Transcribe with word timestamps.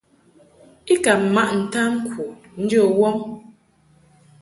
I 0.93 0.95
ka 1.03 1.13
maʼ 1.33 1.49
ntamku 1.63 2.23
njə 2.61 2.81
wɔm. 2.99 3.17